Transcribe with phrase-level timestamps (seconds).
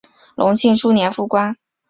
[0.33, 1.55] 隆庆初年复官。